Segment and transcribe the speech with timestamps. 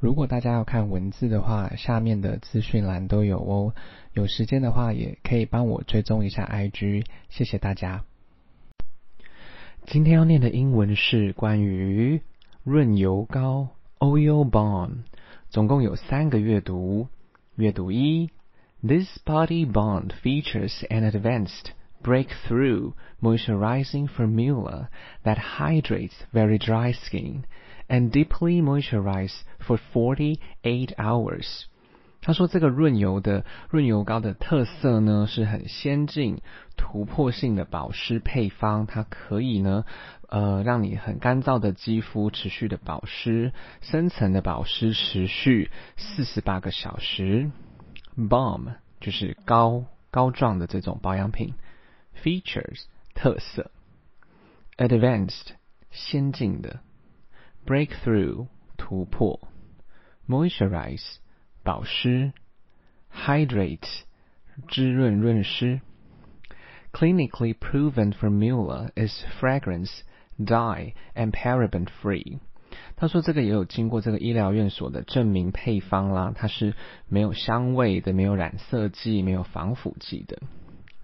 [0.00, 3.74] 如果大家要看文字的话，下面的资讯栏都有哦。
[4.12, 8.04] 有时间的话，也可以帮我追踪一下 IG，谢谢大家。
[9.86, 12.20] 今天要念的英文是关于
[12.62, 14.98] 润油膏 （Oil Bond，
[15.50, 17.08] 总共有三个阅读。
[17.56, 18.30] 阅读一
[18.80, 21.70] ：This body bond features an advanced
[22.04, 24.90] breakthrough moisturizing formula
[25.24, 27.42] that hydrates very dry skin.
[27.88, 29.34] And deeply moisturize
[29.66, 31.64] for forty eight hours。
[32.20, 36.42] 他说，这个润油的润油膏的特色呢，是很先进、
[36.76, 38.86] 突破性的保湿配方。
[38.86, 39.84] 它可以呢，
[40.28, 47.50] 呃，让你很干燥的肌肤持续的保湿，深层的保湿持续四十八个小时。
[48.16, 51.54] Balm 就是膏膏状的这种保养品。
[52.22, 52.82] Features
[53.14, 53.70] 特色。
[54.76, 55.52] Advanced
[55.90, 56.80] 先进的。
[57.67, 58.47] breakthrough
[58.77, 59.39] 突破，
[60.27, 61.15] moisturize
[61.63, 62.33] 保湿，
[63.13, 63.87] hydrate
[64.69, 65.81] 滋润润湿。
[66.91, 70.01] Clinically proven formula is fragrance,
[70.37, 72.39] dye, and paraben free。
[72.95, 76.75] 他说这个也有经过这个医疗院所的证明配方啦，它是
[77.07, 80.41] 没有香味的，没有染色剂，没有防腐剂的。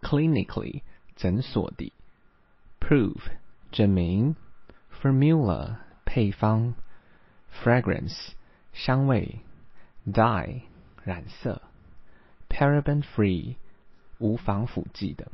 [0.00, 0.82] Clinically
[1.16, 1.92] 诊所的，
[2.80, 3.20] prove
[3.72, 4.36] 证明，
[5.00, 5.76] formula
[6.10, 6.74] 配方，
[7.62, 8.32] fragrance
[8.72, 9.40] 香味，
[10.06, 10.62] dye
[11.04, 11.62] 染色，
[12.48, 13.56] paraben free
[14.18, 15.30] 无防腐剂的。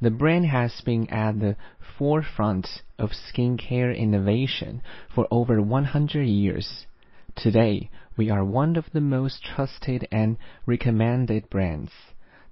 [0.00, 1.56] The brand has been at the
[1.98, 6.86] forefront of skincare innovation for over 100 years.
[7.34, 11.90] Today, we are one of the most trusted and recommended brands.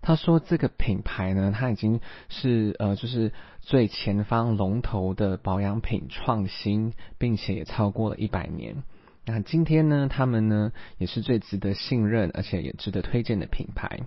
[0.01, 8.83] 他说这个品牌呢，它已经是呃，就是最前方龙头的保养品创新，并且也超过了一百年。
[9.25, 13.99] 那今天呢，他们呢也是最值得信任，而且也值得推荐的品牌。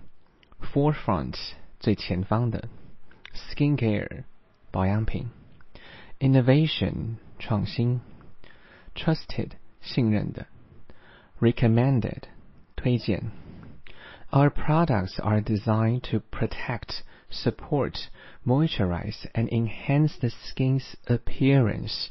[0.72, 1.36] Forefront
[1.78, 2.68] 最前方的
[3.34, 4.24] ，Skincare
[4.70, 5.28] 保养品
[6.18, 8.00] ，Innovation 创新
[8.94, 9.50] ，Trusted
[9.82, 10.46] 信任的
[11.38, 12.22] ，Recommended
[12.76, 13.24] 推荐。
[14.31, 18.09] Our products are designed to protect, support,
[18.45, 22.09] moisturize, and enhance the skin's appearance.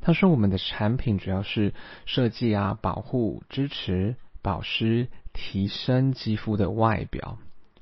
[0.00, 1.72] 他说，我们的产品主要是
[2.04, 7.38] 设计啊，保护、支持、保湿、提升肌肤的外表。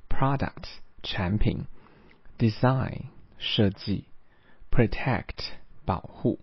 [0.09, 0.67] Product
[1.03, 1.67] 产品，
[2.39, 3.07] design
[3.39, 4.05] 设计，
[4.71, 5.49] protect
[5.85, 6.39] 保护，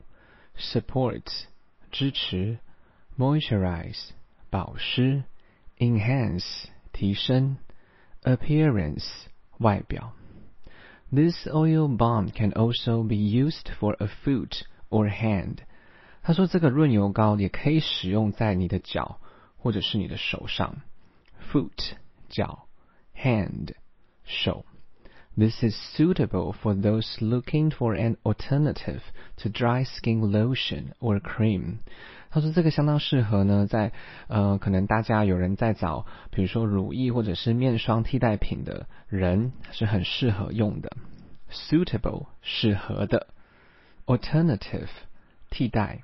[0.57, 1.23] support
[1.91, 2.57] 支持，
[3.17, 4.09] moisturize
[4.49, 5.23] 保湿，
[5.77, 7.57] enhance 提升
[8.23, 9.07] appearance
[9.57, 10.13] 外表。
[11.11, 15.57] This oil balm can also be used for a foot or hand。
[16.21, 19.19] 他说这个润油膏也可以使用在你的脚
[19.57, 20.81] 或者是你的手上。
[21.51, 21.93] Foot
[22.29, 22.67] 脚，
[23.15, 23.73] hand
[24.23, 24.65] 手。
[25.37, 29.01] This is suitable for those looking for an alternative
[29.37, 31.77] to dry skin lotion or cream.
[32.29, 33.91] 他说这个相当适合呢，在
[34.27, 40.97] 呃可能大家有人在找，比如说乳液或者是面霜替代品的人，是很适合用的。
[41.51, 43.27] Suitable 适合的，
[44.05, 44.89] alternative
[45.49, 46.01] 替代，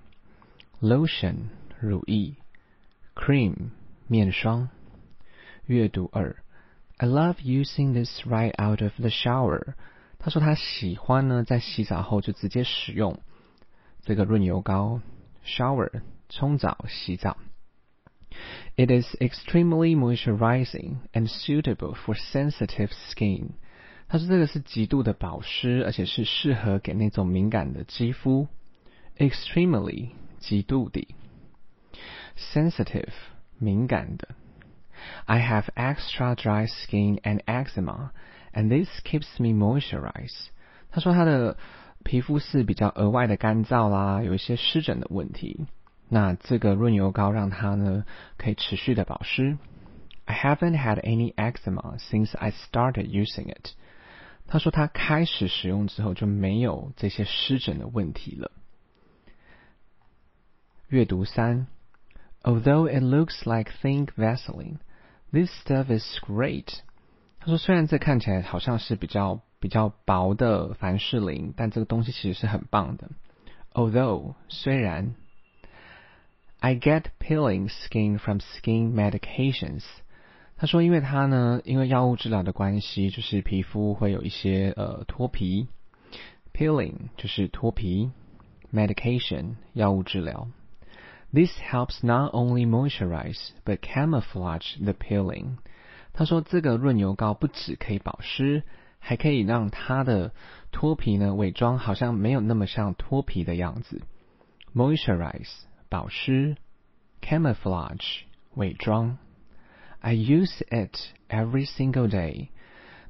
[0.82, 2.36] lotion 乳液，
[3.16, 3.70] cream
[4.08, 4.70] 面霜。
[5.68, 6.36] 阅读二
[7.00, 9.74] ，I love using this right out of the shower。
[10.20, 13.20] 他说他喜欢呢，在洗澡后就直接使用
[14.02, 15.02] 这个润油膏，
[15.46, 16.02] shower。
[16.28, 17.38] 冲澡、洗澡。
[18.76, 23.52] It is extremely moisturizing and suitable for sensitive skin。
[24.08, 28.48] 它说这个是极度的保湿，而且是适合给那种敏感的肌肤。
[29.18, 31.08] Extremely 极度的，
[32.36, 33.14] sensitive
[33.60, 34.30] 敏感的。
[35.30, 38.12] I have extra dry skin and eczema,
[38.54, 40.48] and this keeps me moisturized。
[40.92, 41.58] 他说他的
[42.04, 45.66] 皮肤是比较额外的干燥啦，有一些湿疹的问题。
[46.08, 48.06] 那这个润油膏让它呢
[48.38, 49.58] 可以持续的保湿。
[50.26, 53.72] I haven't had any eczema since I started using it。
[54.48, 58.52] 他说他开始使用之后就没有这些湿疹的问题了。
[60.88, 61.66] 阅读三，
[62.44, 64.78] Although it looks like thin Vaseline,
[65.32, 66.68] this stuff is great。
[67.40, 73.10] 他说虽然这看起来好像是比较比较薄的凡士林，但这个东西其实是很棒的。
[73.74, 75.16] Although 虽然
[76.60, 79.84] I get peeling skin from skin medications。
[80.58, 85.68] 他说，因为他呢，因为药物治疗的关系，就是皮肤会有一些呃脱皮，
[86.54, 88.10] peeling 就是脱皮，
[88.74, 90.48] medication 药物治疗。
[91.34, 95.58] This helps not only moisturize but camouflage the peeling。
[96.14, 98.64] 他说这个润油膏不只可以保湿，
[99.00, 100.32] 还可以让它的
[100.72, 104.02] 脱皮呢伪装好像没有那么像脱皮的样子。
[104.74, 105.52] Moisturize
[105.90, 106.56] 保湿，
[107.22, 108.22] camouflage
[108.56, 109.18] 伪装。
[110.00, 110.98] I use it
[111.28, 112.48] every single day。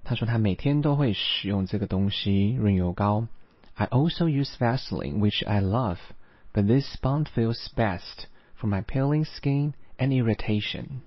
[0.03, 3.27] 他说他每天都会使用这个东西润油膏。
[3.73, 5.97] I also use Vaseline, which I love,
[6.52, 8.26] But this bond feels best
[8.60, 11.00] for my peeling skin and irritation.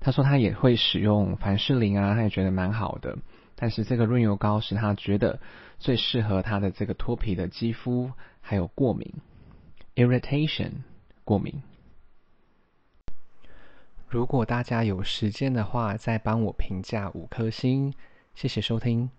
[0.00, 3.18] 他说他也会使用凡士林啊，他也觉得蛮好的。
[3.54, 5.40] 但是这个润油膏是他觉得
[5.78, 9.10] 最适合他的这个脱皮的肌肤，还有过敏
[9.94, 10.70] ，irritation
[11.24, 11.62] 过敏。
[14.08, 17.94] 如果大家有时间的话，再帮我评价五颗星，
[18.34, 19.10] 谢谢收听。